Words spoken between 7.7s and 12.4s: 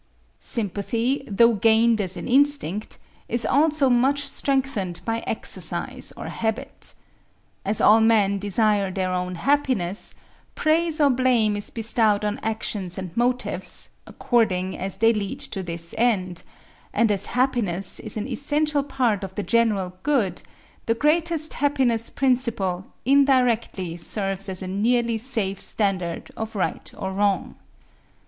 all men desire their own happiness, praise or blame is bestowed on